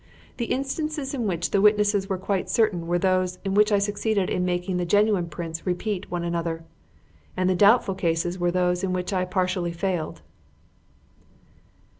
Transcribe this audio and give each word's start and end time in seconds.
The 0.37 0.45
instances 0.45 1.13
in 1.13 1.27
which 1.27 1.51
the 1.51 1.61
witnesses 1.61 2.09
were 2.09 2.17
quite 2.17 2.49
certain 2.49 2.87
were 2.87 2.97
those 2.97 3.37
in 3.45 3.53
which 3.53 3.71
I 3.71 3.77
succeeded 3.77 4.31
in 4.31 4.43
making 4.43 4.77
the 4.77 4.83
genuine 4.85 5.27
prints 5.29 5.63
repeat 5.63 6.09
one 6.09 6.23
another, 6.23 6.63
and 7.37 7.47
the 7.47 7.53
doubtful 7.55 7.93
cases 7.93 8.39
were 8.39 8.49
those 8.49 8.83
in 8.83 8.93
which 8.93 9.13
I 9.13 9.25
partially 9.25 9.73
failed." 9.73 10.23